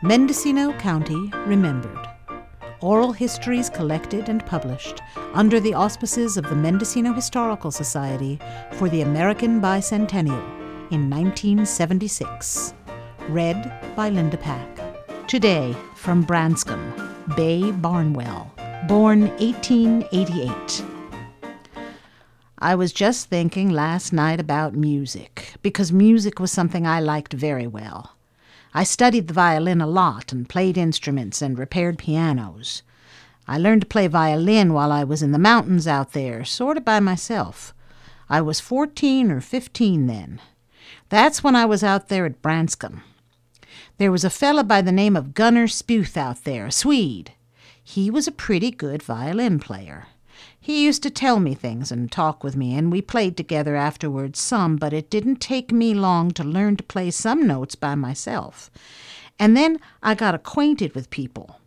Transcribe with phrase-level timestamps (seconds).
[0.00, 2.08] Mendocino County Remembered.
[2.82, 5.00] Oral histories collected and published
[5.32, 8.38] under the auspices of the Mendocino Historical Society
[8.74, 10.40] for the American Bicentennial
[10.92, 12.74] in 1976.
[13.28, 14.68] Read by Linda Pack.
[15.26, 16.94] Today, from Branscomb,
[17.34, 18.52] Bey Barnwell,
[18.86, 20.84] born 1888.
[22.60, 27.66] I was just thinking last night about music, because music was something I liked very
[27.66, 28.12] well.
[28.74, 32.82] I studied the violin a lot and played instruments and repaired pianos.
[33.46, 36.84] I learned to play violin while I was in the mountains out there, sort of
[36.84, 37.72] by myself.
[38.28, 40.40] I was 14 or 15 then.
[41.08, 43.02] That's when I was out there at Branscomb.
[43.96, 47.32] There was a fella by the name of Gunnar Sputh out there, a Swede.
[47.82, 50.08] He was a pretty good violin player.
[50.60, 54.38] He used to tell me things and talk with me, and we played together afterwards
[54.38, 58.70] some, but it didn't take me long to learn to play some notes by myself.
[59.38, 61.60] And then I got acquainted with people.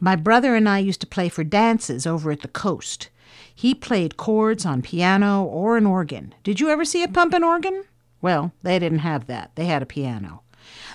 [0.00, 3.08] My brother and I used to play for dances over at the coast.
[3.54, 6.34] He played chords on piano or an organ.
[6.42, 7.84] Did you ever see a pumping organ?
[8.20, 9.52] Well, they didn't have that.
[9.54, 10.42] They had a piano.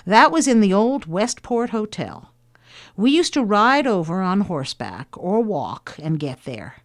[0.06, 2.32] That was in the old Westport Hotel.
[2.96, 6.76] We used to ride over on horseback or walk and get there.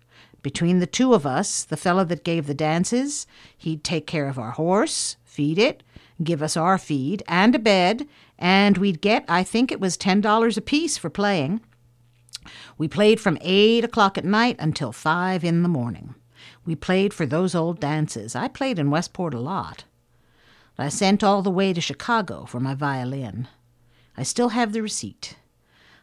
[0.44, 3.26] Between the two of us, the fellow that gave the dances,
[3.58, 5.82] he'd take care of our horse, feed it,
[6.22, 8.06] give us our feed, and a bed,
[8.38, 11.62] and we'd get, I think it was $10 apiece for playing.
[12.78, 16.14] We played from 8 o'clock at night until 5 in the morning.
[16.66, 18.36] We played for those old dances.
[18.36, 19.86] I played in Westport a lot.
[20.78, 23.48] I sent all the way to Chicago for my violin.
[24.18, 25.38] I still have the receipt.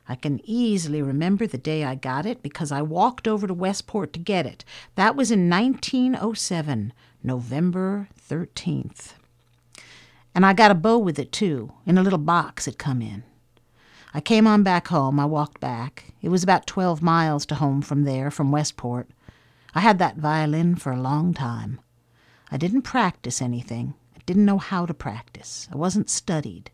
[0.08, 4.12] I can easily remember the day I got it because I walked over to Westport
[4.14, 4.64] to get it.
[4.96, 6.92] That was in 1907,
[7.22, 9.12] November 13th.
[10.34, 13.22] And I got a bow with it, too, in a little box it come in.
[14.12, 15.20] I came on back home.
[15.20, 16.12] I walked back.
[16.20, 19.08] It was about 12 miles to home from there, from Westport.
[19.74, 21.80] I had that violin for a long time.
[22.50, 23.94] I didn't practice anything.
[24.16, 25.68] I didn't know how to practice.
[25.72, 26.72] I wasn't studied.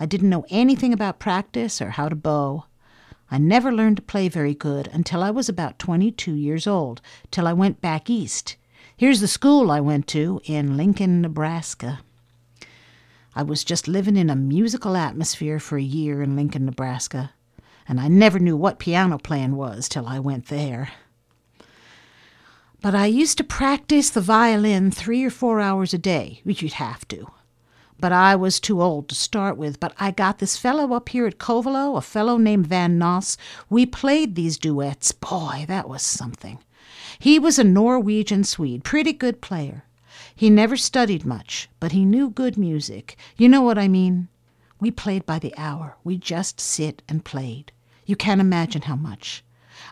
[0.00, 2.64] I didn't know anything about practice or how to bow.
[3.30, 7.00] I never learned to play very good until I was about 22 years old,
[7.30, 8.56] till I went back east.
[8.96, 12.00] Here's the school I went to in Lincoln, Nebraska.
[13.34, 17.32] I was just living in a musical atmosphere for a year in Lincoln, Nebraska,
[17.86, 20.90] and I never knew what piano playing was till I went there.
[22.80, 26.74] But I used to practice the violin three or four hours a day, which you'd
[26.74, 27.26] have to
[28.00, 29.80] but I was too old to start with.
[29.80, 33.36] But I got this fellow up here at Covelo, a fellow named Van Noss.
[33.68, 35.12] We played these duets.
[35.12, 36.58] Boy, that was something.
[37.18, 39.84] He was a Norwegian Swede, pretty good player.
[40.34, 43.16] He never studied much, but he knew good music.
[43.36, 44.28] You know what I mean?
[44.80, 45.96] We played by the hour.
[46.04, 47.72] We just sit and played.
[48.06, 49.42] You can't imagine how much.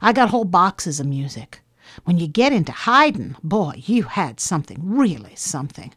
[0.00, 1.62] I got whole boxes of music.
[2.05, 5.95] When you get into Haydn, boy, you had something, really something.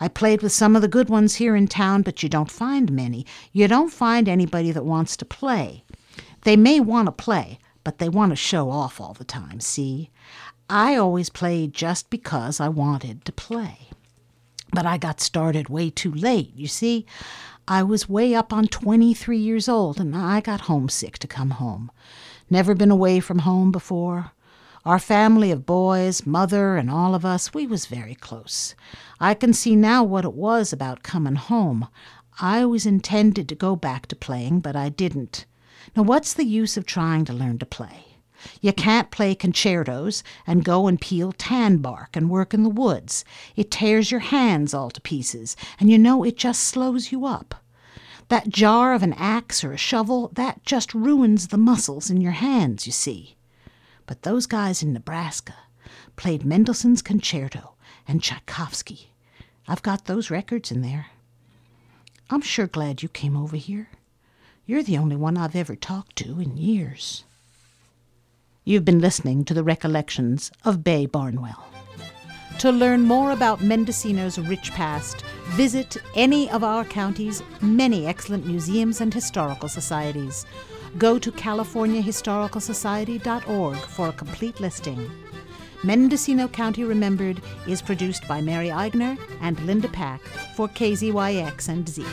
[0.00, 2.90] I played with some of the good ones here in town, but you don't find
[2.90, 3.26] many.
[3.52, 5.84] You don't find anybody that wants to play.
[6.42, 10.10] They may want to play, but they want to show off all the time, see?
[10.70, 13.90] I always played just because I wanted to play.
[14.72, 17.04] But I got started way too late, you see.
[17.68, 21.90] I was way up on 23 years old, and I got homesick to come home.
[22.48, 24.32] Never been away from home before.
[24.86, 28.74] Our family of boys, mother, and all of us, we was very close.
[29.20, 31.88] I can see now what it was about comin' home.
[32.40, 35.44] I always intended to go back to playing, but I didn't.
[35.94, 38.16] Now, what's the use of trying to learn to play?
[38.62, 43.22] You can't play concertos and go and peel tan bark and work in the woods.
[43.56, 47.54] It tears your hands all to pieces, and you know it just slows you up.
[48.28, 52.32] That jar of an axe or a shovel, that just ruins the muscles in your
[52.32, 53.36] hands, you see.
[54.10, 55.54] But those guys in Nebraska
[56.16, 57.74] played Mendelssohn's Concerto
[58.08, 59.12] and Tchaikovsky.
[59.68, 61.06] I've got those records in there.
[62.28, 63.88] I'm sure glad you came over here.
[64.66, 67.22] You're the only one I've ever talked to in years.
[68.64, 71.64] You've been listening to the recollections of Bey Barnwell.
[72.58, 79.00] To learn more about Mendocino's rich past, visit any of our county's many excellent museums
[79.00, 80.46] and historical societies
[80.98, 85.10] Go to CaliforniaHistoricalSociety.org for a complete listing.
[85.82, 90.20] Mendocino County Remembered is produced by Mary Eigner and Linda Pack
[90.54, 92.04] for KZYX and Z.